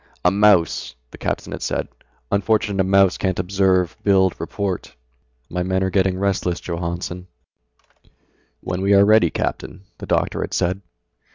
"A 0.25 0.31
mouse!" 0.31 0.95
the 1.11 1.19
captain 1.19 1.51
had 1.51 1.61
said, 1.61 1.87
"unfortunate 2.31 2.79
a 2.81 2.83
mouse 2.83 3.19
can't 3.19 3.37
observe, 3.37 3.95
build, 4.03 4.33
report. 4.39 4.95
My 5.47 5.61
men 5.61 5.83
are 5.83 5.91
getting 5.91 6.17
restless, 6.17 6.59
Johannsen." 6.59 7.27
"When 8.61 8.81
we 8.81 8.95
are 8.95 9.05
ready, 9.05 9.29
Captain," 9.29 9.81
the 9.99 10.07
doctor 10.07 10.41
had 10.41 10.55
said. 10.55 10.81